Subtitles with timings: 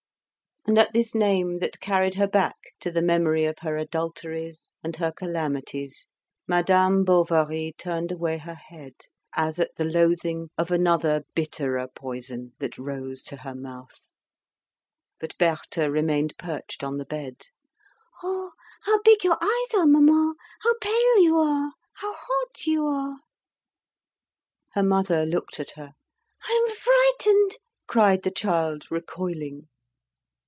[0.67, 4.95] And at this name, that carried her back to the memory of her adulteries and
[4.97, 6.07] her calamities,
[6.47, 8.93] Madame Bovary turned away her head,
[9.33, 14.07] as at the loathing of another bitterer poison that rose to her mouth.
[15.19, 17.47] But Berthe remained perched on the bed.
[18.21, 18.51] "Oh,
[18.83, 20.35] how big your eyes are, mamma!
[20.61, 21.71] How pale you are!
[21.93, 23.17] how hot you are!"
[24.73, 25.93] Her mother looked at her.
[26.43, 27.57] "I am frightened!"
[27.87, 29.67] cried the child, recoiling.